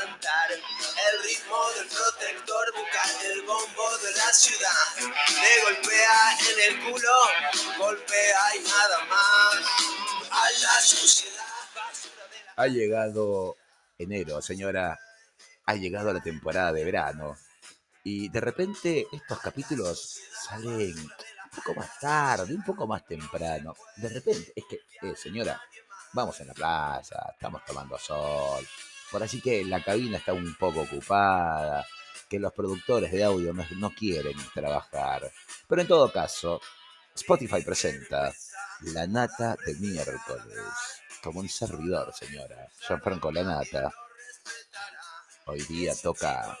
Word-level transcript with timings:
cantar. 0.00 0.50
El 0.52 1.22
ritmo 1.24 1.56
del 1.76 1.88
protector 1.88 2.72
busca 2.74 3.02
el 3.24 3.42
bombo 3.42 3.98
de 3.98 4.12
la 4.16 4.32
ciudad. 4.32 4.96
Le 4.98 5.62
golpea 5.62 6.38
en 6.50 6.74
el 6.74 6.84
culo, 6.84 7.16
golpea 7.78 8.56
y 8.56 8.62
nada 8.62 9.04
más. 9.06 9.56
A 10.30 10.50
la 10.62 10.80
suciedad. 10.80 11.44
Ha 12.56 12.66
llegado 12.66 13.56
enero, 13.98 14.40
señora. 14.42 14.98
Ha 15.66 15.74
llegado 15.74 16.12
la 16.12 16.20
temporada 16.20 16.72
de 16.72 16.84
verano. 16.84 17.36
Y 18.04 18.28
de 18.30 18.40
repente 18.40 19.06
estos 19.12 19.38
capítulos 19.38 20.20
salen 20.42 20.98
un 20.98 21.50
poco 21.54 21.74
más 21.74 21.98
tarde, 22.00 22.54
un 22.54 22.64
poco 22.64 22.86
más 22.86 23.04
temprano. 23.04 23.74
De 23.96 24.08
repente, 24.08 24.52
es 24.56 24.64
que, 24.68 24.80
eh, 25.06 25.14
señora, 25.14 25.60
vamos 26.12 26.40
a 26.40 26.44
la 26.44 26.54
playa, 26.54 27.16
estamos 27.32 27.64
tomando 27.64 27.98
sol. 27.98 28.66
Por 29.12 29.22
así 29.22 29.42
que 29.42 29.62
la 29.62 29.84
cabina 29.84 30.16
está 30.16 30.32
un 30.32 30.54
poco 30.56 30.80
ocupada, 30.80 31.86
que 32.30 32.38
los 32.38 32.54
productores 32.54 33.12
de 33.12 33.22
audio 33.22 33.52
no, 33.52 33.90
quieren 33.90 34.36
trabajar. 34.54 35.30
Pero 35.68 35.82
en 35.82 35.86
todo 35.86 36.10
caso, 36.10 36.62
Spotify 37.14 37.60
presenta 37.60 38.32
La 38.80 39.06
Nata 39.06 39.54
de 39.66 39.74
miércoles. 39.74 40.56
Como 41.22 41.40
un 41.40 41.48
servidor, 41.50 42.10
señora. 42.14 42.66
Gianfranco 42.88 43.30
La 43.30 43.42
Nata. 43.42 43.92
Hoy 45.44 45.60
día 45.64 45.92
toca 45.94 46.58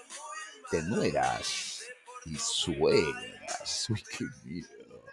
Te 0.70 0.82
mueras 0.82 1.84
y 2.26 2.36
sueñas. 2.36 3.86
Uy, 3.88 4.04
qué 4.18 4.26
miedo. 4.44 5.04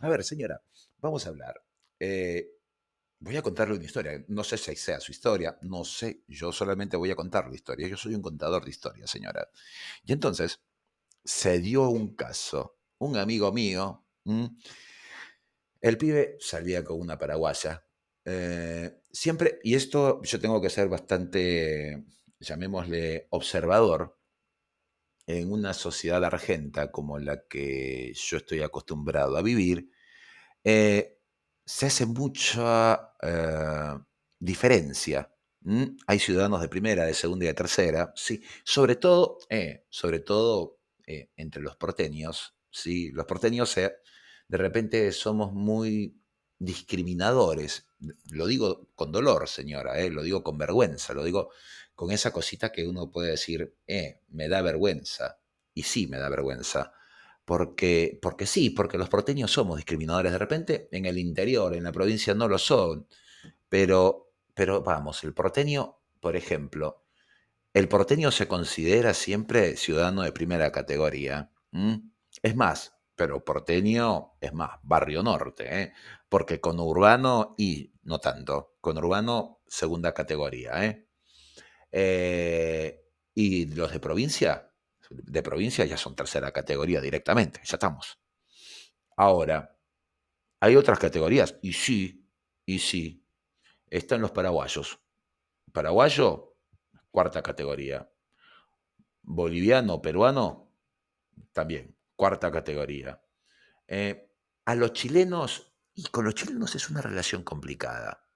A 0.00 0.08
ver, 0.08 0.24
señora, 0.24 0.60
vamos 1.00 1.24
a 1.24 1.28
hablar. 1.28 1.62
Eh, 2.00 2.57
voy 3.20 3.36
a 3.36 3.42
contarle 3.42 3.74
una 3.76 3.84
historia. 3.84 4.24
No 4.28 4.44
sé 4.44 4.58
si 4.58 4.76
sea 4.76 5.00
su 5.00 5.12
historia, 5.12 5.58
no 5.62 5.84
sé. 5.84 6.22
Yo 6.28 6.52
solamente 6.52 6.96
voy 6.96 7.10
a 7.10 7.16
contar 7.16 7.48
la 7.48 7.54
historia. 7.54 7.88
Yo 7.88 7.96
soy 7.96 8.14
un 8.14 8.22
contador 8.22 8.64
de 8.64 8.70
historia, 8.70 9.06
señora. 9.06 9.48
Y 10.04 10.12
entonces 10.12 10.60
se 11.24 11.60
dio 11.60 11.88
un 11.90 12.16
caso. 12.16 12.78
Un 12.98 13.16
amigo 13.18 13.52
mío, 13.52 14.06
el 15.80 15.98
pibe 15.98 16.36
salía 16.40 16.84
con 16.84 17.00
una 17.00 17.18
paraguaya. 17.18 17.84
eh, 18.24 19.00
siempre, 19.10 19.58
y 19.62 19.74
esto 19.74 20.20
yo 20.22 20.38
tengo 20.40 20.60
que 20.60 20.68
ser 20.70 20.88
bastante, 20.88 22.04
llamémosle, 22.40 23.26
observador 23.30 24.18
en 25.26 25.52
una 25.52 25.74
sociedad 25.74 26.24
argenta 26.24 26.90
como 26.90 27.18
la 27.18 27.46
que 27.46 28.12
yo 28.14 28.38
estoy 28.38 28.62
acostumbrado 28.62 29.36
a 29.36 29.42
vivir, 29.42 29.90
eh, 30.64 31.17
se 31.68 31.84
hace 31.84 32.06
mucha 32.06 33.12
eh, 33.20 33.98
diferencia. 34.38 35.30
Hay 36.06 36.18
ciudadanos 36.18 36.62
de 36.62 36.68
primera, 36.68 37.04
de 37.04 37.12
segunda 37.12 37.44
y 37.44 37.48
de 37.48 37.54
tercera, 37.54 38.10
sí, 38.16 38.42
sobre 38.64 38.96
todo, 38.96 39.38
eh, 39.50 39.84
sobre 39.90 40.20
todo 40.20 40.78
eh, 41.06 41.30
entre 41.36 41.60
los 41.60 41.76
porteños, 41.76 42.54
sí, 42.70 43.10
los 43.10 43.26
porteños 43.26 43.74
de 43.74 44.56
repente 44.56 45.12
somos 45.12 45.52
muy 45.52 46.18
discriminadores. 46.58 47.86
Lo 48.30 48.46
digo 48.46 48.88
con 48.94 49.12
dolor, 49.12 49.46
señora, 49.46 50.02
lo 50.08 50.22
digo 50.22 50.42
con 50.42 50.56
vergüenza, 50.56 51.12
lo 51.12 51.22
digo 51.22 51.50
con 51.94 52.12
esa 52.12 52.32
cosita 52.32 52.72
que 52.72 52.88
uno 52.88 53.10
puede 53.10 53.32
decir, 53.32 53.76
me 54.28 54.48
da 54.48 54.62
vergüenza. 54.62 55.38
Y 55.74 55.82
sí, 55.82 56.06
me 56.06 56.16
da 56.16 56.30
vergüenza. 56.30 56.94
Porque, 57.48 58.18
porque 58.20 58.44
sí, 58.44 58.68
porque 58.68 58.98
los 58.98 59.08
porteños 59.08 59.50
somos 59.50 59.76
discriminadores. 59.76 60.32
De 60.32 60.36
repente, 60.36 60.86
en 60.92 61.06
el 61.06 61.16
interior, 61.16 61.74
en 61.74 61.84
la 61.84 61.92
provincia, 61.92 62.34
no 62.34 62.46
lo 62.46 62.58
son. 62.58 63.08
Pero, 63.70 64.34
pero 64.52 64.82
vamos, 64.82 65.24
el 65.24 65.32
porteño, 65.32 65.96
por 66.20 66.36
ejemplo, 66.36 67.06
el 67.72 67.88
porteño 67.88 68.30
se 68.32 68.48
considera 68.48 69.14
siempre 69.14 69.78
ciudadano 69.78 70.20
de 70.24 70.32
primera 70.32 70.70
categoría. 70.72 71.50
Es 72.42 72.54
más, 72.54 72.98
pero 73.16 73.42
porteño 73.42 74.34
es 74.42 74.52
más, 74.52 74.78
barrio 74.82 75.22
norte, 75.22 75.82
¿eh? 75.82 75.92
porque 76.28 76.60
con 76.60 76.78
urbano 76.78 77.54
y 77.56 77.94
no 78.02 78.18
tanto, 78.18 78.76
con 78.82 78.98
urbano 78.98 79.62
segunda 79.66 80.12
categoría. 80.12 80.84
¿eh? 80.84 81.08
Eh, 81.92 83.06
y 83.32 83.74
los 83.74 83.90
de 83.90 84.00
provincia, 84.00 84.67
de 85.10 85.42
provincia 85.42 85.84
ya 85.84 85.96
son 85.96 86.14
tercera 86.14 86.52
categoría 86.52 87.00
directamente, 87.00 87.60
ya 87.64 87.76
estamos. 87.76 88.18
Ahora, 89.16 89.76
hay 90.60 90.76
otras 90.76 90.98
categorías, 90.98 91.56
y 91.62 91.72
sí, 91.72 92.28
y 92.66 92.78
sí, 92.78 93.24
están 93.88 94.20
los 94.20 94.32
paraguayos. 94.32 95.00
Paraguayo, 95.72 96.56
cuarta 97.10 97.42
categoría. 97.42 98.10
Boliviano, 99.22 100.00
peruano, 100.00 100.72
también, 101.52 101.96
cuarta 102.16 102.50
categoría. 102.50 103.20
Eh, 103.86 104.30
a 104.64 104.74
los 104.74 104.92
chilenos, 104.92 105.72
y 105.94 106.04
con 106.04 106.24
los 106.24 106.34
chilenos 106.34 106.74
es 106.74 106.90
una 106.90 107.00
relación 107.00 107.42
complicada. 107.42 108.28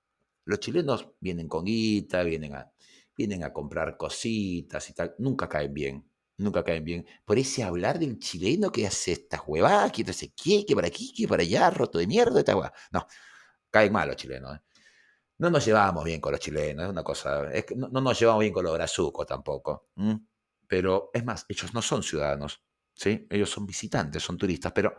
Los 0.44 0.60
chilenos 0.60 1.08
vienen 1.20 1.48
con 1.48 1.64
guita, 1.64 2.22
vienen 2.22 2.54
a, 2.54 2.72
vienen 3.16 3.44
a 3.44 3.52
comprar 3.52 3.96
cositas 3.96 4.88
y 4.90 4.94
tal, 4.94 5.14
nunca 5.18 5.48
caen 5.48 5.74
bien, 5.74 6.11
nunca 6.36 6.64
caen 6.64 6.84
bien. 6.84 7.06
Por 7.24 7.38
ese 7.38 7.62
hablar 7.62 7.98
del 7.98 8.18
chileno 8.18 8.70
que 8.70 8.86
hace 8.86 9.12
estas 9.12 9.42
huevadas, 9.46 9.92
que 9.92 10.04
no 10.04 10.12
sé 10.12 10.32
qué, 10.34 10.64
que 10.66 10.74
para 10.74 10.88
aquí, 10.88 11.12
que 11.12 11.28
para 11.28 11.42
allá, 11.42 11.70
roto 11.70 11.98
de 11.98 12.06
mierda, 12.06 12.40
esta 12.40 12.56
hueá. 12.56 12.72
No, 12.92 13.06
caen 13.70 13.92
mal 13.92 14.08
los 14.08 14.16
chilenos. 14.16 14.56
¿eh? 14.56 14.60
No 15.38 15.50
nos 15.50 15.64
llevamos 15.64 16.04
bien 16.04 16.20
con 16.20 16.32
los 16.32 16.40
chilenos, 16.40 16.84
es 16.84 16.90
una 16.90 17.02
cosa, 17.02 17.42
no, 17.76 17.88
no 17.88 18.00
nos 18.00 18.18
llevamos 18.18 18.40
bien 18.40 18.52
con 18.52 18.64
los 18.64 18.74
brazucos 18.74 19.26
tampoco. 19.26 19.88
Pero 20.66 21.10
es 21.12 21.24
más, 21.24 21.44
ellos 21.48 21.74
no 21.74 21.82
son 21.82 22.02
ciudadanos, 22.02 22.62
¿sí? 22.94 23.26
Ellos 23.28 23.50
son 23.50 23.66
visitantes, 23.66 24.22
son 24.22 24.38
turistas, 24.38 24.72
pero 24.72 24.96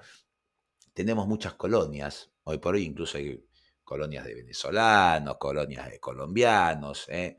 tenemos 0.93 1.27
muchas 1.27 1.53
colonias. 1.55 2.31
Hoy 2.43 2.57
por 2.59 2.75
hoy 2.75 2.83
incluso 2.83 3.17
hay 3.17 3.43
colonias 3.83 4.25
de 4.25 4.35
venezolanos, 4.35 5.37
colonias 5.37 5.89
de 5.89 5.99
colombianos. 5.99 7.07
¿eh? 7.09 7.37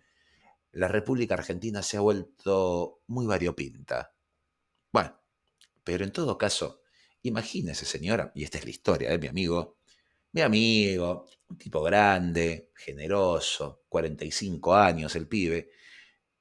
La 0.75 0.89
República 0.89 1.35
Argentina 1.35 1.83
se 1.83 1.97
ha 1.97 2.01
vuelto 2.01 3.03
muy 3.07 3.27
variopinta. 3.27 4.13
Bueno, 4.93 5.21
pero 5.85 6.05
en 6.05 6.11
todo 6.11 6.37
caso, 6.37 6.83
imagínese, 7.23 7.87
señora, 7.87 8.33
y 8.35 8.43
esta 8.43 8.59
es 8.59 8.65
la 8.65 8.71
historia 8.71 9.11
de 9.11 9.19
mi 9.19 9.29
amigo, 9.29 9.79
mi 10.33 10.41
amigo, 10.41 11.27
un 11.49 11.59
tipo 11.59 11.81
grande, 11.83 12.73
generoso, 12.75 13.85
45 13.89 14.75
años 14.75 15.15
el 15.15 15.29
pibe, 15.29 15.71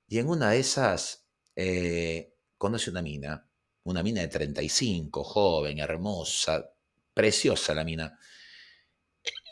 y 0.08 0.18
en 0.18 0.28
una 0.28 0.50
de 0.52 0.60
esas 0.60 1.28
eh, 1.56 2.34
conoce 2.58 2.90
una 2.90 3.04
mina, 3.04 3.48
una 3.84 4.02
mina 4.02 4.22
de 4.22 4.30
35, 4.30 5.24
joven, 5.24 5.78
hermosa, 5.78 6.72
preciosa 7.14 7.76
la 7.76 7.84
mina. 7.84 8.18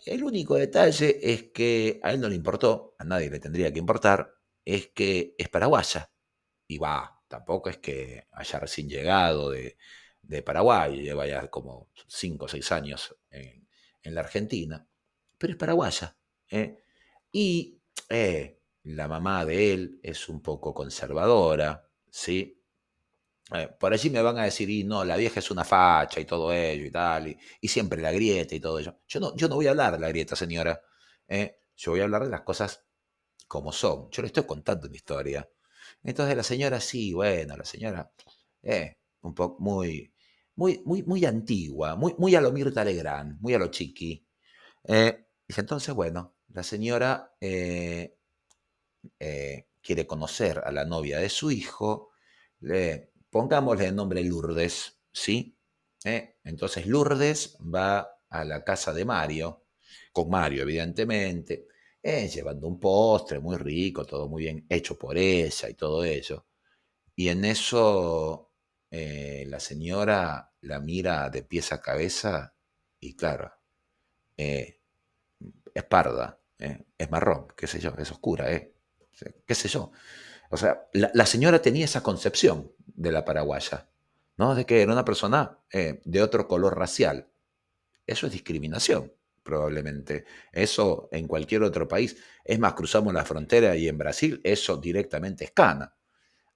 El 0.06 0.24
único 0.24 0.56
detalle 0.56 1.20
es 1.22 1.52
que 1.52 2.00
a 2.02 2.14
él 2.14 2.20
no 2.20 2.30
le 2.30 2.36
importó, 2.36 2.96
a 2.98 3.04
nadie 3.04 3.30
le 3.30 3.40
tendría 3.40 3.72
que 3.72 3.78
importar, 3.78 4.41
es 4.66 4.88
que 4.90 5.36
es 5.38 5.50
paraguaya. 5.50 6.12
Y 6.68 6.78
va, 6.78 7.22
tampoco 7.28 7.70
es 7.70 7.78
que 7.78 8.28
haya 8.32 8.60
recién 8.60 8.90
llegado 8.90 9.52
de, 9.52 9.78
de 10.22 10.44
Paraguay, 10.44 11.02
lleva 11.02 11.28
ya 11.28 11.50
como 11.50 11.90
5 12.08 12.46
o 12.46 12.48
6 12.48 12.72
años 12.72 13.16
en, 13.30 13.68
en 14.04 14.16
la 14.16 14.22
Argentina, 14.22 14.88
pero 15.38 15.54
es 15.54 15.60
paraguaya. 15.60 16.18
¿eh? 16.50 16.84
Y 17.32 17.82
eh, 18.10 18.60
la 18.84 19.08
mamá 19.08 19.46
de 19.46 19.74
él 19.74 20.00
es 20.04 20.30
un 20.30 20.42
poco 20.42 20.74
conservadora, 20.74 21.90
¿sí? 22.10 22.58
Eh, 23.54 23.68
por 23.80 23.92
allí 23.94 24.10
me 24.10 24.22
van 24.22 24.38
a 24.40 24.46
decir, 24.46 24.70
y 24.70 24.84
no, 24.84 25.04
la 25.04 25.18
vieja 25.18 25.40
es 25.40 25.52
una 25.52 25.66
facha 25.66 26.20
y 26.20 26.26
todo 26.26 26.54
ello 26.54 26.86
y 26.86 26.92
tal, 26.92 27.28
y, 27.28 27.38
y 27.60 27.68
siempre 27.68 28.02
la 28.02 28.12
grieta 28.12 28.56
y 28.56 28.60
todo 28.60 28.80
ello. 28.80 29.00
Yo 29.08 29.20
no, 29.20 29.36
yo 29.36 29.50
no 29.50 29.56
voy 29.56 29.68
a 29.68 29.72
hablar 29.72 29.94
de 29.94 30.00
la 30.00 30.10
grieta, 30.10 30.36
señora. 30.36 30.82
Yo 31.76 31.92
voy 31.92 32.02
a 32.02 32.04
hablar 32.04 32.24
de 32.24 32.30
las 32.30 32.42
cosas 32.42 32.86
como 33.52 33.74
son. 33.74 34.10
Yo 34.12 34.22
le 34.22 34.28
estoy 34.28 34.46
contando 34.46 34.88
una 34.88 34.96
historia. 34.96 35.50
Entonces 36.04 36.38
la 36.38 36.44
señora, 36.44 36.80
sí, 36.80 37.14
bueno, 37.14 37.58
la 37.58 37.66
señora, 37.66 38.10
eh, 38.64 38.98
un 39.24 39.34
poco 39.36 39.62
muy, 39.62 40.14
muy, 40.56 40.82
muy, 40.86 41.04
muy 41.04 41.26
antigua, 41.26 41.96
muy, 41.98 42.16
muy 42.18 42.34
a 42.36 42.42
lo 42.42 42.52
Mirta 42.54 42.86
Legrand, 42.86 43.40
muy 43.42 43.54
a 43.54 43.60
lo 43.60 43.68
chiqui. 43.68 44.26
Eh, 44.86 45.26
dije, 45.48 45.62
entonces, 45.62 45.94
bueno, 45.96 46.38
la 46.50 46.64
señora 46.64 47.36
eh, 47.42 48.18
eh, 49.20 49.68
quiere 49.82 50.06
conocer 50.08 50.60
a 50.64 50.72
la 50.72 50.86
novia 50.86 51.20
de 51.20 51.30
su 51.30 51.52
hijo, 51.52 52.12
le, 52.62 53.12
pongámosle 53.30 53.88
el 53.88 53.96
nombre 53.96 54.24
Lourdes, 54.24 55.00
¿sí? 55.12 55.58
Eh, 56.06 56.36
Entonces 56.44 56.88
Lourdes 56.88 57.58
va 57.62 58.08
a 58.30 58.44
la 58.46 58.64
casa 58.64 58.94
de 58.94 59.06
Mario, 59.06 59.66
con 60.14 60.30
Mario, 60.30 60.64
evidentemente, 60.64 61.68
eh, 62.04 62.28
llevando 62.28 62.68
un 62.68 62.80
postre 62.80 63.40
muy 63.40 63.58
rico, 63.58 64.06
todo 64.06 64.28
muy 64.28 64.44
bien 64.44 64.66
hecho 64.70 64.98
por 64.98 65.18
ella 65.18 65.70
y 65.70 65.74
todo 65.76 66.04
ello. 66.04 66.46
Y 67.16 67.30
en 67.30 67.46
eso 67.46 68.52
eh, 68.92 69.46
la 69.48 69.60
señora 69.60 70.52
la 70.62 70.80
mira 70.80 71.30
de 71.30 71.44
pies 71.44 71.72
a 71.72 71.82
cabeza 71.82 72.54
Y 73.00 73.16
claro, 73.16 73.52
eh, 74.38 74.82
es 75.74 75.84
parda, 75.86 76.40
eh, 76.60 76.86
es 76.98 77.10
marrón, 77.10 77.48
qué 77.56 77.68
sé 77.68 77.80
yo, 77.80 77.94
es 77.98 78.12
oscura, 78.12 78.48
qué 79.48 79.56
sé 79.56 79.68
yo. 79.70 79.92
O 80.50 80.58
sea, 80.58 80.88
la, 80.94 81.26
señora 81.26 81.62
tenía 81.62 81.86
esa 81.86 82.04
concepción 82.04 82.74
de 82.86 83.12
la 83.12 83.24
paraguaya, 83.26 83.90
¿no? 84.38 84.54
De 84.54 84.66
que 84.66 84.82
era 84.82 84.92
una 84.92 85.06
persona 85.06 85.60
de 85.72 86.22
otro 86.22 86.48
color 86.48 86.78
racial. 86.78 87.30
Eso 88.06 88.28
es 88.28 88.34
discriminación, 88.34 89.14
probablemente. 89.44 90.26
Eso 90.52 91.10
en 91.12 91.28
cualquier 91.28 91.64
otro 91.64 91.88
país. 91.88 92.18
Es 92.44 92.60
más, 92.60 92.74
cruzamos 92.74 93.14
la 93.14 93.26
frontera 93.26 93.76
y 93.76 93.88
en 93.88 93.98
Brasil 93.98 94.42
eso 94.44 94.78
directamente 94.78 95.46
es 95.46 95.52
cana. 95.52 95.96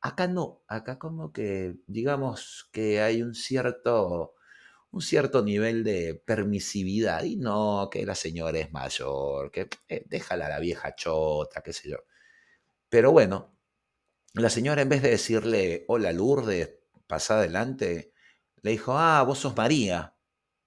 Acá 0.02 0.28
no, 0.28 0.64
acá 0.68 1.00
como 1.00 1.34
que 1.34 1.76
digamos 1.88 2.70
que 2.72 3.02
hay 3.02 3.22
un 3.24 3.34
cierto, 3.36 4.36
un 4.92 5.02
cierto 5.02 5.44
nivel 5.44 5.84
de 5.84 6.16
permisividad 6.26 7.24
y 7.24 7.38
no, 7.38 7.90
que 7.92 8.06
la 8.06 8.16
señora 8.16 8.60
es 8.60 8.72
mayor, 8.72 9.52
que 9.52 9.70
eh, 9.90 10.06
déjala 10.08 10.48
a 10.48 10.50
la 10.50 10.60
vieja 10.60 10.96
chota, 10.96 11.62
qué 11.64 11.74
sé 11.74 11.90
yo. 11.90 11.98
Pero 12.90 13.12
bueno, 13.12 13.56
la 14.36 14.50
señora 14.50 14.82
en 14.84 14.90
vez 14.90 15.02
de 15.02 15.12
decirle, 15.12 15.86
hola 15.88 16.12
Lourdes, 16.14 16.80
pasa 17.08 17.40
adelante, 17.40 18.14
le 18.62 18.72
dijo, 18.72 18.98
ah, 18.98 19.24
vos 19.24 19.40
sos 19.40 19.56
María. 19.56 20.15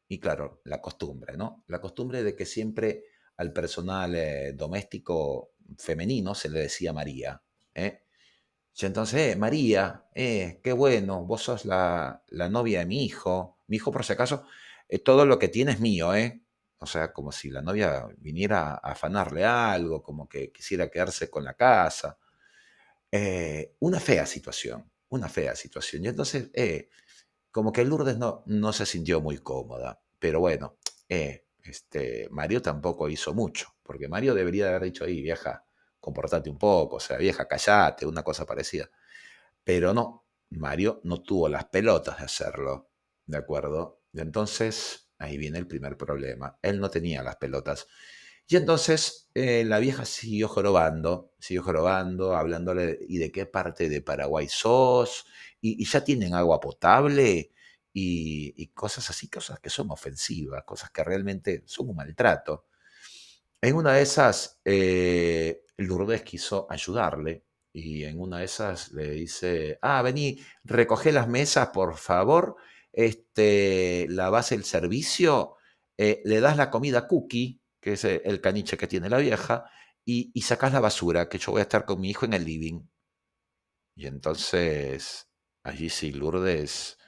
Y 0.08 0.18
claro, 0.18 0.62
la 0.64 0.80
costumbre, 0.80 1.36
¿no? 1.36 1.64
La 1.68 1.80
costumbre 1.80 2.22
de 2.22 2.34
que 2.34 2.46
siempre 2.46 3.04
al 3.36 3.52
personal 3.52 4.14
eh, 4.14 4.52
doméstico 4.54 5.52
femenino 5.76 6.34
se 6.34 6.48
le 6.48 6.60
decía 6.60 6.92
María. 6.92 7.42
¿eh? 7.74 8.02
Y 8.80 8.86
entonces, 8.86 9.34
eh, 9.34 9.36
María, 9.36 10.04
eh, 10.14 10.60
qué 10.62 10.72
bueno, 10.72 11.24
vos 11.24 11.42
sos 11.42 11.64
la, 11.64 12.22
novia 12.30 12.80
de 12.80 12.86
mi 12.86 13.04
hijo. 13.04 13.58
Mi 13.66 13.76
hijo, 13.76 13.90
por 13.90 14.04
si 14.04 14.12
acaso, 14.12 14.44
eh, 14.88 15.00
todo 15.00 15.26
lo 15.26 15.38
que 15.38 15.48
tiene 15.48 15.72
es 15.72 15.80
mío, 15.80 16.14
¿eh? 16.14 16.42
O 16.78 16.86
sea, 16.86 17.12
como 17.12 17.32
si 17.32 17.50
la 17.50 17.60
novia 17.60 18.06
viniera 18.18 18.74
a 18.74 18.92
afanarle 18.92 19.44
algo, 19.44 20.02
como 20.02 20.28
que 20.28 20.52
quisiera 20.52 20.88
quedarse 20.90 21.28
con 21.28 21.44
la 21.44 21.54
casa. 21.54 22.18
una 23.80 24.00
fea 24.00 24.26
situación, 24.26 24.90
una 25.08 25.28
fea 25.28 25.54
situación. 25.56 26.04
Y 26.04 26.08
entonces, 26.08 26.50
como 27.58 27.72
que 27.72 27.84
Lourdes 27.84 28.16
no, 28.18 28.44
no 28.46 28.72
se 28.72 28.86
sintió 28.86 29.20
muy 29.20 29.38
cómoda. 29.38 30.00
Pero 30.20 30.38
bueno, 30.38 30.78
este, 31.08 32.28
Mario 32.30 32.62
tampoco 32.62 33.08
hizo 33.08 33.34
mucho, 33.34 33.74
porque 33.82 34.06
Mario 34.06 34.32
debería 34.32 34.68
haber 34.68 34.84
dicho 34.84 35.02
ahí, 35.02 35.20
vieja, 35.20 35.64
comportate 35.98 36.50
un 36.50 36.56
poco, 36.56 36.96
o 36.96 37.00
sea, 37.00 37.16
vieja, 37.16 37.48
callate, 37.48 38.06
una 38.06 38.22
cosa 38.22 38.46
parecida. 38.46 38.88
Pero 39.64 39.92
no, 39.92 40.24
Mario 40.50 41.00
no 41.02 41.20
tuvo 41.20 41.48
las 41.48 41.64
pelotas 41.64 42.18
de 42.18 42.26
hacerlo, 42.26 42.92
¿de 43.26 43.38
acuerdo? 43.38 44.02
Entonces, 44.12 45.10
ahí 45.18 45.36
viene 45.36 45.58
el 45.58 45.66
primer 45.66 45.96
problema. 45.96 46.60
Él 46.62 46.78
no 46.78 46.90
tenía 46.90 47.24
las 47.24 47.38
pelotas. 47.38 47.88
Y 48.48 48.56
entonces 48.56 49.28
eh, 49.34 49.62
la 49.64 49.78
vieja 49.78 50.06
siguió 50.06 50.48
jorobando, 50.48 51.34
siguió 51.38 51.62
jorobando, 51.62 52.34
hablándole, 52.34 52.98
¿y 53.06 53.18
de 53.18 53.30
qué 53.30 53.44
parte 53.44 53.90
de 53.90 54.00
Paraguay 54.00 54.48
sos? 54.48 55.26
¿Y, 55.60 55.84
ya 55.84 56.02
tienen 56.02 56.34
agua 56.34 56.58
potable? 56.58 57.52
Y, 57.92 58.68
cosas 58.68 59.10
así, 59.10 59.28
cosas 59.28 59.60
que 59.60 59.70
son 59.70 59.90
ofensivas, 59.90 60.64
cosas 60.64 60.90
que 60.90 61.04
realmente 61.04 61.62
son 61.66 61.90
un 61.90 61.96
maltrato. 61.96 62.66
En 63.60 63.74
una 63.76 63.94
de 63.94 64.02
esas, 64.02 64.60
eh, 64.64 65.64
Lourdes 65.76 66.22
quiso 66.22 66.66
ayudarle 66.70 67.44
y 67.72 68.04
en 68.04 68.20
una 68.20 68.38
de 68.38 68.44
esas 68.46 68.92
le 68.92 69.10
dice, 69.10 69.78
ah, 69.82 70.00
vení, 70.02 70.40
recoge 70.64 71.12
las 71.12 71.28
mesas, 71.28 71.68
por 71.68 71.96
favor, 71.96 72.56
este, 72.92 74.06
lavas 74.08 74.52
el 74.52 74.64
servicio, 74.64 75.56
eh, 75.98 76.22
le 76.24 76.40
das 76.40 76.56
la 76.56 76.70
comida 76.70 77.06
cookie, 77.08 77.60
que 77.88 77.94
es 77.94 78.04
el 78.04 78.40
caniche 78.42 78.76
que 78.76 78.86
tiene 78.86 79.08
la 79.08 79.18
vieja, 79.18 79.64
y, 80.04 80.30
y 80.34 80.42
sacas 80.42 80.72
la 80.72 80.80
basura, 80.80 81.28
que 81.28 81.38
yo 81.38 81.52
voy 81.52 81.60
a 81.60 81.62
estar 81.62 81.86
con 81.86 82.00
mi 82.00 82.10
hijo 82.10 82.26
en 82.26 82.34
el 82.34 82.44
living. 82.44 82.82
Y 83.94 84.06
entonces, 84.06 85.28
allí 85.62 85.88
sí, 85.88 86.12
Lourdes 86.12 86.98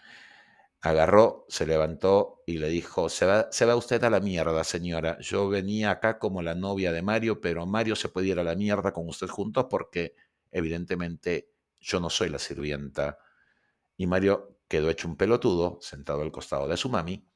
agarró, 0.80 1.44
se 1.48 1.66
levantó 1.66 2.42
y 2.46 2.58
le 2.58 2.68
dijo, 2.68 3.10
se 3.10 3.26
va, 3.26 3.48
se 3.52 3.66
va 3.66 3.76
usted 3.76 4.02
a 4.04 4.10
la 4.10 4.20
mierda, 4.20 4.64
señora. 4.64 5.18
Yo 5.20 5.48
venía 5.50 5.90
acá 5.90 6.18
como 6.18 6.40
la 6.42 6.54
novia 6.54 6.92
de 6.92 7.02
Mario, 7.02 7.40
pero 7.42 7.66
Mario 7.66 7.94
se 7.94 8.08
puede 8.08 8.28
ir 8.28 8.38
a 8.38 8.44
la 8.44 8.56
mierda 8.56 8.92
con 8.92 9.06
usted 9.08 9.28
juntos 9.28 9.66
porque 9.68 10.14
evidentemente 10.50 11.52
yo 11.78 12.00
no 12.00 12.08
soy 12.08 12.30
la 12.30 12.38
sirvienta. 12.38 13.18
Y 13.98 14.06
Mario 14.06 14.60
quedó 14.68 14.88
hecho 14.88 15.08
un 15.08 15.16
pelotudo, 15.16 15.78
sentado 15.82 16.22
al 16.22 16.32
costado 16.32 16.66
de 16.68 16.78
su 16.78 16.88
mami, 16.88 17.28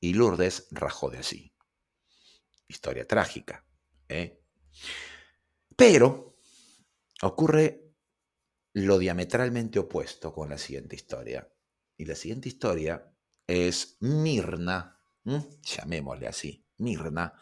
y 0.00 0.14
Lourdes 0.14 0.68
rajó 0.70 1.10
de 1.10 1.18
así. 1.18 1.51
Historia 2.72 3.06
trágica. 3.06 3.64
¿eh? 4.08 4.40
Pero 5.76 6.38
ocurre 7.20 7.92
lo 8.72 8.98
diametralmente 8.98 9.78
opuesto 9.78 10.32
con 10.32 10.48
la 10.48 10.56
siguiente 10.56 10.96
historia. 10.96 11.46
Y 11.98 12.06
la 12.06 12.14
siguiente 12.14 12.48
historia 12.48 13.12
es 13.46 13.98
Mirna, 14.00 14.98
llamémosle 15.62 16.26
así, 16.26 16.66
Mirna. 16.78 17.34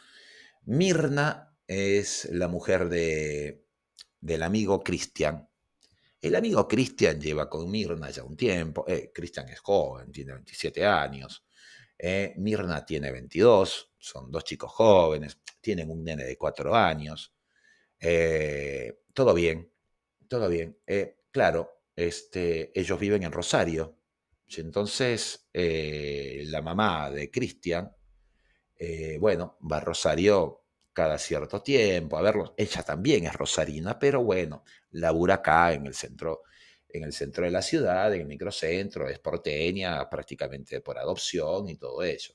Mirna 0.65 1.57
es 1.65 2.29
la 2.33 2.49
mujer 2.49 2.89
de, 2.89 3.67
del 4.21 4.43
amigo 4.43 4.83
Cristian. 4.83 5.49
El 6.21 6.35
amigo 6.35 6.67
Cristian 6.67 7.21
lleva 7.21 7.49
con 7.49 7.71
Mirna 7.71 8.11
ya 8.11 8.25
un 8.25 8.37
tiempo. 8.37 8.85
Eh, 8.89 9.13
Cristian 9.15 9.49
es 9.49 9.61
joven, 9.61 10.11
tiene 10.11 10.33
27 10.33 10.85
años. 10.85 11.45
Eh, 12.03 12.35
Mirna 12.39 12.85
tiene 12.85 13.13
22, 13.13 13.93
son 13.99 14.31
dos 14.31 14.45
chicos 14.45 14.73
jóvenes, 14.73 15.39
tienen 15.61 15.91
un 15.91 16.03
nene 16.03 16.25
de 16.25 16.37
4 16.37 16.75
años. 16.75 17.35
Eh, 18.01 19.01
todo 19.13 19.35
bien, 19.35 19.71
todo 20.29 20.49
bien. 20.49 20.79
claro, 21.31 21.83
este, 21.95 22.73
ellos 22.79 22.99
viven 22.99 23.25
en 23.25 23.33
Rosario, 23.33 24.01
entonces, 24.59 25.49
eh, 25.53 26.43
la 26.47 26.61
mamá 26.61 27.11
de 27.11 27.31
Cristian, 27.31 27.95
eh, 28.77 29.19
bueno, 29.21 29.59
va 29.71 29.79
a 29.79 29.81
Rosario 29.81 30.65
cada 30.93 31.19
cierto 31.19 31.63
tiempo 31.63 32.19
a 32.19 32.23
verlo. 32.23 32.55
Ella 32.57 32.83
también 32.83 33.27
es 33.27 33.35
rosarina, 33.35 33.99
pero 33.99 34.25
bueno, 34.25 34.65
labura 34.93 35.35
acá 35.37 35.73
en 35.73 35.87
el 35.87 35.95
centro, 35.95 36.43
en 36.95 37.05
el 37.05 37.13
centro 37.13 37.45
de 37.45 37.51
la 37.51 37.63
ciudad, 37.63 38.13
en 38.15 38.23
el 38.23 38.27
microcentro, 38.27 39.09
es 39.09 39.19
porteña 39.19 40.09
prácticamente 40.09 40.81
por 40.81 40.99
adopción 40.99 41.69
y 41.69 41.77
todo 41.77 42.03
eso. 42.03 42.35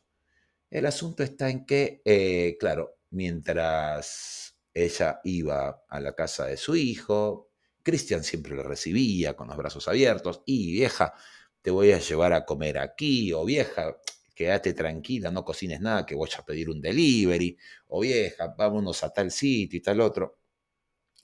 El 0.69 0.85
asunto 0.85 1.23
está 1.23 1.49
en 1.49 1.65
que, 1.65 2.01
eh, 2.05 2.57
claro, 2.59 2.99
mientras 3.11 4.57
ella 4.73 5.21
iba 5.23 5.83
a 5.87 5.99
la 6.01 6.13
casa 6.13 6.47
de 6.47 6.57
su 6.57 6.75
hijo, 6.75 7.51
Cristian 7.83 8.23
siempre 8.23 8.55
le 8.55 8.63
recibía 8.63 9.35
con 9.35 9.47
los 9.47 9.57
brazos 9.57 9.87
abiertos 9.87 10.41
y 10.45 10.73
vieja, 10.73 11.13
te 11.61 11.71
voy 11.71 11.91
a 11.91 11.99
llevar 11.99 12.33
a 12.33 12.45
comer 12.45 12.77
aquí, 12.79 13.31
o 13.31 13.45
vieja, 13.45 13.97
quédate 14.35 14.73
tranquila, 14.73 15.31
no 15.31 15.45
cocines 15.45 15.81
nada, 15.81 16.05
que 16.05 16.15
voy 16.15 16.29
a 16.37 16.43
pedir 16.43 16.69
un 16.69 16.81
delivery, 16.81 17.57
o 17.87 18.01
vieja, 18.01 18.53
vámonos 18.57 19.03
a 19.03 19.13
tal 19.13 19.31
sitio 19.31 19.77
y 19.77 19.81
tal 19.81 20.01
otro. 20.01 20.39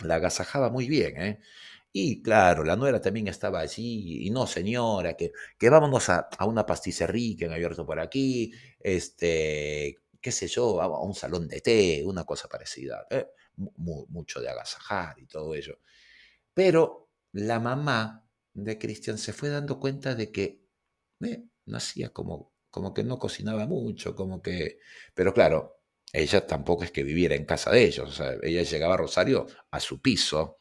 La 0.03 0.15
agasajaba 0.15 0.69
muy 0.69 0.87
bien, 0.87 1.21
¿eh? 1.21 1.39
Y 1.93 2.21
claro, 2.21 2.63
la 2.63 2.75
nuera 2.75 3.01
también 3.01 3.27
estaba 3.27 3.59
allí, 3.59 4.25
y 4.25 4.29
no, 4.29 4.47
señora, 4.47 5.15
que, 5.15 5.31
que 5.57 5.69
vámonos 5.69 6.09
a, 6.09 6.29
una 6.45 6.65
pasticcería 6.65 7.35
que 7.37 7.45
han 7.45 7.53
abierto 7.53 7.85
por 7.85 7.99
aquí, 7.99 8.53
este, 8.79 9.97
qué 10.21 10.31
sé 10.31 10.47
yo, 10.47 10.81
a 10.81 11.03
un 11.03 11.13
salón 11.13 11.47
de 11.47 11.59
té, 11.61 12.03
una 12.05 12.23
cosa 12.23 12.47
parecida. 12.47 13.05
¿eh? 13.09 13.27
mucho 13.55 14.41
de 14.41 14.49
agasajar 14.49 15.19
y 15.19 15.27
todo 15.27 15.53
ello. 15.55 15.79
Pero 16.53 17.09
la 17.33 17.59
mamá 17.59 18.27
de 18.53 18.77
Cristian 18.77 19.17
se 19.17 19.33
fue 19.33 19.49
dando 19.49 19.79
cuenta 19.79 20.15
de 20.15 20.31
que 20.31 20.61
eh, 21.21 21.43
no 21.65 21.77
hacía 21.77 22.09
como, 22.09 22.53
como 22.69 22.93
que 22.93 23.03
no 23.03 23.19
cocinaba 23.19 23.65
mucho, 23.67 24.15
como 24.15 24.41
que... 24.41 24.79
Pero 25.13 25.33
claro, 25.33 25.81
ella 26.11 26.45
tampoco 26.45 26.83
es 26.83 26.91
que 26.91 27.03
viviera 27.03 27.35
en 27.35 27.45
casa 27.45 27.71
de 27.71 27.83
ellos, 27.85 28.09
o 28.09 28.11
sea, 28.11 28.35
ella 28.41 28.63
llegaba 28.63 28.95
a 28.95 28.97
Rosario 28.97 29.47
a 29.71 29.79
su 29.79 30.01
piso, 30.01 30.57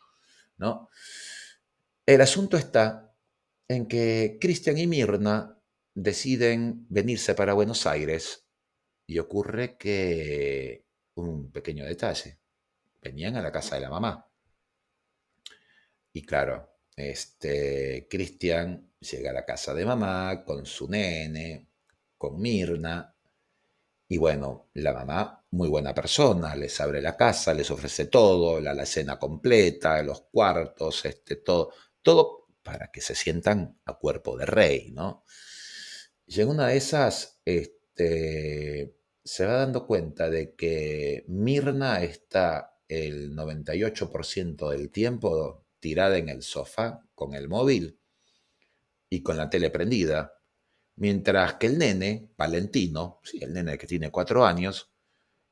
El 2.07 2.21
asunto 2.21 2.57
está 2.57 3.15
en 3.69 3.87
que 3.87 4.39
Cristian 4.41 4.79
y 4.79 4.87
Mirna 4.87 5.59
deciden 5.95 6.87
venirse 6.89 7.35
para 7.35 7.55
Buenos 7.55 7.87
Aires 7.87 8.47
y 9.07 9.19
ocurre 9.19 9.77
que 9.77 10.87
un 11.15 11.51
pequeño 11.51 11.85
detalle, 11.85 12.39
venían 13.01 13.37
a 13.37 13.43
la 13.43 13.53
casa 13.53 13.77
de 13.77 13.83
la 13.83 13.91
mamá. 13.91 14.27
Y 16.13 16.23
claro, 16.23 16.79
este, 16.97 18.07
Cristian 18.11 18.93
llega 18.99 19.31
a 19.31 19.35
la 19.35 19.45
casa 19.45 19.75
de 19.75 19.85
mamá 19.85 20.45
con 20.45 20.67
su 20.67 20.89
nene, 20.89 21.69
con 22.17 22.41
Mirna, 22.41 23.15
y 24.13 24.19
bueno, 24.19 24.71
la 24.75 24.93
mamá, 24.93 25.47
muy 25.53 25.69
buena 25.69 25.95
persona, 25.95 26.57
les 26.57 26.81
abre 26.81 27.01
la 27.01 27.17
casa, 27.17 27.55
les 27.55 27.71
ofrece 27.71 28.07
todo, 28.07 28.61
la 28.61 28.85
cena 28.85 29.21
completa, 29.21 30.03
los 30.03 30.23
cuartos, 30.23 31.05
este, 31.05 31.37
todo, 31.37 31.71
todo 32.03 32.49
para 32.61 32.91
que 32.91 33.01
se 33.01 33.15
sientan 33.15 33.79
a 33.85 33.95
cuerpo 33.95 34.37
de 34.37 34.47
rey, 34.47 34.91
¿no? 34.91 35.23
Y 36.27 36.41
en 36.41 36.49
una 36.49 36.67
de 36.67 36.77
esas, 36.79 37.41
este, 37.45 38.97
se 39.23 39.47
va 39.47 39.53
dando 39.53 39.87
cuenta 39.87 40.29
de 40.29 40.57
que 40.57 41.25
Mirna 41.29 42.03
está 42.03 42.81
el 42.89 43.33
98% 43.37 44.71
del 44.71 44.91
tiempo 44.91 45.69
tirada 45.79 46.19
en 46.19 46.31
el 46.31 46.43
sofá 46.43 47.07
con 47.15 47.33
el 47.35 47.49
móvil 47.49 48.01
y 49.09 49.23
con 49.23 49.37
la 49.37 49.49
tele 49.49 49.71
prendida, 49.71 50.40
mientras 51.01 51.55
que 51.55 51.67
el 51.67 51.79
nene, 51.79 52.29
Valentino, 52.37 53.21
sí, 53.25 53.39
el 53.43 53.55
nene 53.55 53.79
que 53.79 53.87
tiene 53.87 54.11
cuatro 54.11 54.45
años, 54.45 54.91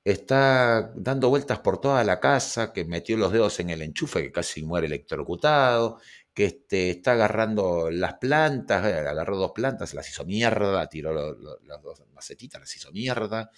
está 0.04 0.92
dando 0.96 1.30
vueltas 1.30 1.60
por 1.60 1.80
toda 1.80 2.04
la 2.04 2.20
casa, 2.20 2.72
que 2.72 2.84
metió 2.84 3.16
los 3.16 3.32
dedos 3.32 3.60
en 3.60 3.70
el 3.70 3.82
enchufe, 3.82 4.22
que 4.22 4.32
casi 4.32 4.62
muere 4.62 4.86
electrocutado, 4.88 6.00
que 6.34 6.46
este, 6.46 6.90
está 6.90 7.12
agarrando 7.12 7.90
las 7.90 8.14
plantas, 8.16 8.86
eh, 8.86 8.98
agarró 9.08 9.38
dos 9.38 9.52
plantas, 9.54 9.94
las 9.94 10.08
hizo 10.10 10.24
mierda, 10.26 10.88
tiró 10.88 11.14
las 11.14 11.82
dos 11.82 12.02
macetitas, 12.14 12.60
las 12.60 12.76
hizo 12.76 12.92
mierda, 12.92 13.50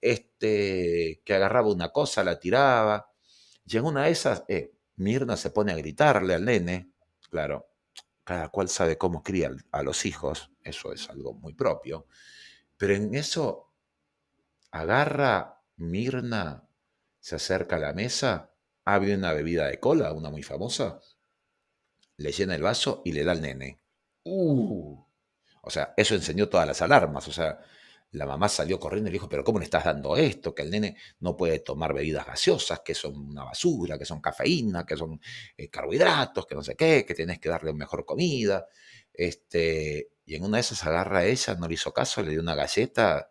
este, 0.00 1.22
que 1.24 1.34
agarraba 1.34 1.72
una 1.72 1.90
cosa, 1.90 2.24
la 2.24 2.38
tiraba, 2.38 3.10
y 3.66 3.76
en 3.76 3.84
una 3.84 4.04
de 4.04 4.10
esas, 4.12 4.44
eh, 4.48 4.72
Mirna 4.96 5.36
se 5.36 5.50
pone 5.50 5.72
a 5.72 5.76
gritarle 5.76 6.34
al 6.34 6.44
nene, 6.44 6.92
claro, 7.30 7.71
cada 8.24 8.48
cual 8.48 8.68
sabe 8.68 8.98
cómo 8.98 9.22
cría 9.22 9.50
a 9.70 9.82
los 9.82 10.06
hijos, 10.06 10.50
eso 10.62 10.92
es 10.92 11.08
algo 11.10 11.34
muy 11.34 11.54
propio, 11.54 12.06
pero 12.76 12.94
en 12.94 13.14
eso 13.14 13.72
agarra 14.70 15.60
Mirna, 15.76 16.68
se 17.20 17.36
acerca 17.36 17.76
a 17.76 17.80
la 17.80 17.92
mesa, 17.92 18.50
abre 18.84 19.14
una 19.14 19.32
bebida 19.32 19.66
de 19.66 19.80
cola, 19.80 20.12
una 20.12 20.30
muy 20.30 20.42
famosa, 20.42 21.00
le 22.16 22.32
llena 22.32 22.54
el 22.54 22.62
vaso 22.62 23.02
y 23.04 23.12
le 23.12 23.24
da 23.24 23.32
al 23.32 23.42
nene. 23.42 23.80
Uh. 24.24 24.98
O 25.62 25.70
sea, 25.70 25.94
eso 25.96 26.14
enseñó 26.14 26.48
todas 26.48 26.66
las 26.66 26.82
alarmas. 26.82 27.28
O 27.28 27.32
sea, 27.32 27.60
la 28.12 28.26
mamá 28.26 28.48
salió 28.48 28.78
corriendo 28.78 29.08
y 29.08 29.12
le 29.12 29.16
dijo, 29.16 29.28
pero 29.28 29.42
¿cómo 29.42 29.58
le 29.58 29.64
estás 29.64 29.84
dando 29.84 30.16
esto? 30.16 30.54
Que 30.54 30.62
el 30.62 30.70
nene 30.70 30.96
no 31.20 31.36
puede 31.36 31.60
tomar 31.60 31.94
bebidas 31.94 32.26
gaseosas, 32.26 32.80
que 32.80 32.94
son 32.94 33.16
una 33.16 33.44
basura, 33.44 33.98
que 33.98 34.04
son 34.04 34.20
cafeína, 34.20 34.84
que 34.84 34.96
son 34.96 35.20
eh, 35.56 35.70
carbohidratos, 35.70 36.46
que 36.46 36.54
no 36.54 36.62
sé 36.62 36.76
qué, 36.76 37.04
que 37.06 37.14
tienes 37.14 37.38
que 37.40 37.48
darle 37.48 37.72
mejor 37.72 38.04
comida. 38.04 38.66
Este, 39.12 40.10
y 40.26 40.34
en 40.34 40.44
una 40.44 40.58
de 40.58 40.60
esas 40.60 40.84
agarra 40.84 41.20
a 41.20 41.24
ella, 41.24 41.54
no 41.54 41.68
le 41.68 41.74
hizo 41.74 41.92
caso, 41.92 42.22
le 42.22 42.32
dio 42.32 42.40
una 42.40 42.54
galleta 42.54 43.30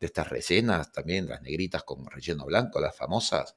de 0.00 0.06
estas 0.06 0.28
rellenas, 0.28 0.92
también 0.92 1.28
las 1.28 1.42
negritas 1.42 1.84
con 1.84 2.04
relleno 2.06 2.44
blanco, 2.46 2.80
las 2.80 2.96
famosas. 2.96 3.56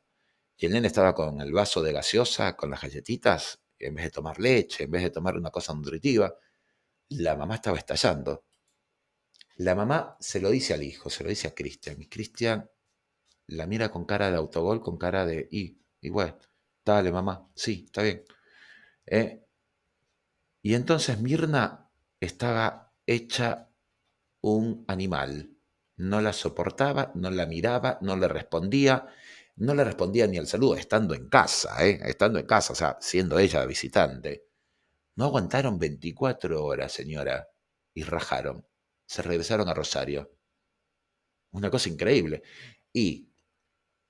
Y 0.58 0.68
el 0.68 0.74
nene 0.74 0.88
estaba 0.88 1.16
con 1.16 1.42
el 1.42 1.52
vaso 1.54 1.82
de 1.82 1.94
gaseosa, 1.94 2.56
con 2.56 2.70
las 2.72 2.82
galletitas, 2.82 3.62
en 3.80 3.96
vez 3.96 4.06
de 4.06 4.12
tomar 4.12 4.40
leche, 4.40 4.84
en 4.86 4.92
vez 4.92 5.04
de 5.04 5.10
tomar 5.12 5.38
una 5.38 5.50
cosa 5.52 5.74
nutritiva, 5.74 6.36
la 7.10 7.36
mamá 7.36 7.56
estaba 7.56 7.78
estallando. 7.78 8.46
La 9.58 9.76
mamá 9.76 10.18
se 10.20 10.40
lo 10.42 10.50
dice 10.50 10.74
al 10.74 10.84
hijo, 10.84 11.10
se 11.10 11.24
lo 11.24 11.30
dice 11.30 11.48
a 11.48 11.56
Cristian, 11.56 12.02
y 12.02 12.08
Cristian 12.08 12.70
la 13.48 13.68
mira 13.68 13.92
con 13.92 14.06
cara 14.06 14.32
de 14.32 14.38
autogol, 14.38 14.82
con 14.82 14.98
cara 14.98 15.26
de, 15.26 15.48
y, 15.52 15.78
igual, 16.02 16.38
dale 16.86 17.12
mamá, 17.12 17.50
sí, 17.56 17.84
está 17.86 18.02
bien. 18.02 18.24
¿Eh? 19.06 19.44
Y 20.62 20.76
entonces 20.76 21.20
Mirna 21.20 21.90
estaba 22.20 22.94
hecha 23.06 23.70
un 24.42 24.86
animal. 24.88 25.52
No 25.98 26.22
la 26.22 26.34
soportaba, 26.34 27.12
no 27.16 27.30
la 27.30 27.46
miraba, 27.46 28.00
no 28.02 28.16
le 28.16 28.28
respondía, 28.28 29.08
no 29.58 29.76
le 29.76 29.84
respondía 29.84 30.28
ni 30.28 30.38
al 30.38 30.48
saludo, 30.48 30.76
estando 30.76 31.14
en 31.14 31.30
casa, 31.30 31.86
¿eh? 31.86 32.00
estando 32.06 32.40
en 32.40 32.46
casa, 32.46 32.74
o 32.74 32.76
sea, 32.76 32.98
siendo 33.02 33.38
ella 33.38 33.66
visitante. 33.66 34.46
No 35.16 35.26
aguantaron 35.26 35.78
24 35.78 36.64
horas, 36.64 36.92
señora, 36.94 37.50
y 37.94 38.04
rajaron. 38.04 38.66
Se 39.12 39.22
regresaron 39.22 39.68
a 39.68 39.74
Rosario. 39.74 40.38
Una 41.52 41.70
cosa 41.70 41.90
increíble. 41.90 42.44
Y 42.94 43.28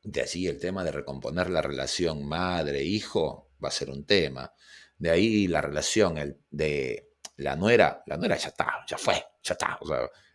de 0.03 0.21
allí 0.21 0.45
el 0.45 0.59
tema 0.59 0.83
de 0.83 0.91
recomponer 0.91 1.49
la 1.49 1.63
relación 1.63 2.23
madre-hijo 2.23 3.49
va 3.63 3.69
a 3.69 3.71
ser 3.71 3.89
un 3.89 4.05
tema. 4.05 4.53
De 4.99 5.09
ahí 5.09 5.47
la 5.47 5.59
relación 5.59 6.19
el, 6.19 6.39
de 6.51 7.13
la 7.37 7.55
nuera, 7.55 8.03
la 8.05 8.17
nuera 8.17 8.37
ya 8.37 8.49
está, 8.49 8.85
ya 8.87 8.99
fue, 8.99 9.15
ya 9.41 9.53
está. 9.53 9.79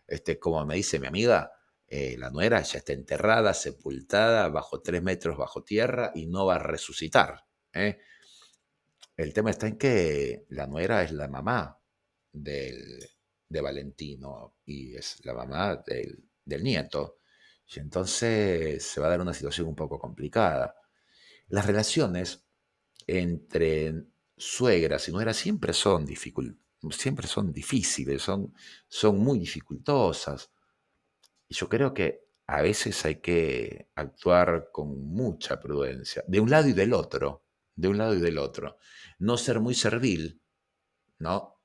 Este, 0.05 0.37
como 0.37 0.65
me 0.65 0.75
dice 0.75 0.99
mi 0.99 1.07
amiga, 1.07 1.49
eh, 1.87 2.17
la 2.17 2.29
nuera 2.29 2.61
ya 2.61 2.79
está 2.79 2.91
enterrada, 2.91 3.53
sepultada, 3.53 4.49
bajo 4.49 4.81
tres 4.81 5.01
metros 5.01 5.37
bajo 5.37 5.63
tierra 5.63 6.11
y 6.13 6.25
no 6.25 6.45
va 6.45 6.55
a 6.55 6.59
resucitar. 6.59 7.45
¿eh? 7.71 7.99
El 9.15 9.31
tema 9.31 9.49
está 9.49 9.67
en 9.67 9.77
que 9.77 10.45
la 10.49 10.67
nuera 10.67 11.03
es 11.03 11.13
la 11.13 11.29
mamá 11.29 11.79
del, 12.33 13.16
de 13.49 13.61
Valentino 13.61 14.55
y 14.65 14.95
es 14.95 15.23
la 15.25 15.33
mamá 15.33 15.83
del, 15.85 16.63
nieto. 16.63 17.19
Y 17.67 17.79
entonces 17.79 18.83
se 18.83 19.01
va 19.01 19.07
a 19.07 19.09
dar 19.11 19.21
una 19.21 19.33
situación 19.33 19.67
un 19.67 19.75
poco 19.75 19.99
complicada. 19.99 20.75
Las 21.49 21.65
relaciones 21.65 22.45
entre 23.05 24.05
suegras 24.35 25.07
y 25.09 25.11
nueras 25.11 25.37
siempre 25.37 25.73
son, 25.73 26.07
siempre 26.91 27.27
son 27.27 27.51
difíciles, 27.51 28.21
son, 28.21 28.53
son 28.87 29.19
muy 29.19 29.39
dificultosas. 29.39 30.51
Y 31.47 31.55
yo 31.55 31.67
creo 31.67 31.93
que 31.93 32.27
a 32.47 32.61
veces 32.61 33.03
hay 33.05 33.19
que 33.19 33.89
actuar 33.95 34.69
con 34.71 35.05
mucha 35.05 35.59
prudencia, 35.59 36.23
de 36.27 36.39
un 36.39 36.49
lado 36.49 36.69
y 36.69 36.73
del 36.73 36.93
otro, 36.93 37.43
de 37.75 37.89
un 37.89 37.97
lado 37.97 38.15
y 38.15 38.21
del 38.21 38.37
otro. 38.37 38.77
No 39.19 39.37
ser 39.37 39.59
muy 39.59 39.75
servil, 39.75 40.41
¿no? 41.19 41.56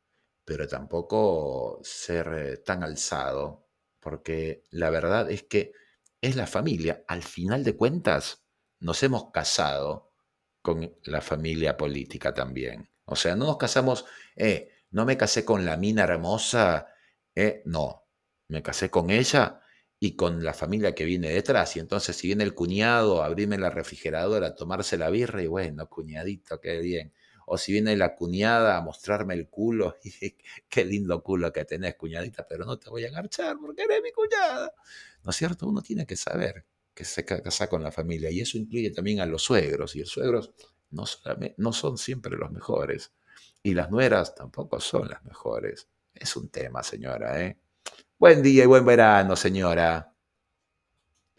Pero 0.52 0.68
tampoco 0.68 1.80
ser 1.82 2.28
eh, 2.36 2.56
tan 2.58 2.82
alzado, 2.82 3.70
porque 3.98 4.64
la 4.70 4.90
verdad 4.90 5.30
es 5.30 5.44
que 5.44 5.72
es 6.20 6.36
la 6.36 6.46
familia. 6.46 7.04
Al 7.08 7.22
final 7.22 7.64
de 7.64 7.74
cuentas, 7.74 8.44
nos 8.78 9.02
hemos 9.02 9.30
casado 9.30 10.12
con 10.60 10.94
la 11.04 11.22
familia 11.22 11.78
política 11.78 12.34
también. 12.34 12.86
O 13.06 13.16
sea, 13.16 13.34
no 13.34 13.46
nos 13.46 13.56
casamos, 13.56 14.04
eh, 14.36 14.72
no 14.90 15.06
me 15.06 15.16
casé 15.16 15.42
con 15.42 15.64
la 15.64 15.78
mina 15.78 16.02
hermosa, 16.04 16.88
eh, 17.34 17.62
no, 17.64 18.04
me 18.48 18.62
casé 18.62 18.90
con 18.90 19.08
ella 19.08 19.62
y 19.98 20.16
con 20.16 20.44
la 20.44 20.52
familia 20.52 20.94
que 20.94 21.06
viene 21.06 21.30
detrás. 21.30 21.76
Y 21.76 21.80
entonces, 21.80 22.14
si 22.14 22.26
viene 22.26 22.44
el 22.44 22.54
cuñado 22.54 23.22
abrirme 23.22 23.56
la 23.56 23.70
refrigeradora, 23.70 24.54
tomarse 24.54 24.98
la 24.98 25.08
birra, 25.08 25.42
y 25.42 25.46
bueno, 25.46 25.88
cuñadito, 25.88 26.60
qué 26.60 26.78
bien. 26.80 27.14
O 27.54 27.58
si 27.58 27.70
viene 27.70 27.94
la 27.98 28.14
cuñada 28.14 28.78
a 28.78 28.80
mostrarme 28.80 29.34
el 29.34 29.46
culo, 29.46 29.96
qué 30.70 30.84
lindo 30.86 31.22
culo 31.22 31.52
que 31.52 31.66
tenés, 31.66 31.96
cuñadita, 31.96 32.46
pero 32.48 32.64
no 32.64 32.78
te 32.78 32.88
voy 32.88 33.04
a 33.04 33.08
engarchar 33.08 33.58
porque 33.60 33.82
eres 33.82 34.00
mi 34.02 34.10
cuñada. 34.10 34.72
¿No 35.22 35.30
es 35.32 35.36
cierto? 35.36 35.68
Uno 35.68 35.82
tiene 35.82 36.06
que 36.06 36.16
saber 36.16 36.64
que 36.94 37.04
se 37.04 37.26
casa 37.26 37.68
con 37.68 37.82
la 37.82 37.92
familia 37.92 38.30
y 38.30 38.40
eso 38.40 38.56
incluye 38.56 38.90
también 38.90 39.20
a 39.20 39.26
los 39.26 39.42
suegros. 39.42 39.94
Y 39.94 40.00
los 40.00 40.08
suegros 40.08 40.54
no, 40.92 41.04
no 41.58 41.72
son 41.74 41.98
siempre 41.98 42.38
los 42.38 42.50
mejores. 42.50 43.12
Y 43.62 43.74
las 43.74 43.90
nueras 43.90 44.34
tampoco 44.34 44.80
son 44.80 45.10
las 45.10 45.22
mejores. 45.22 45.88
Es 46.14 46.34
un 46.36 46.48
tema, 46.48 46.82
señora, 46.82 47.38
¿eh? 47.44 47.58
Buen 48.16 48.42
día 48.42 48.64
y 48.64 48.66
buen 48.66 48.86
verano, 48.86 49.36
señora. 49.36 50.11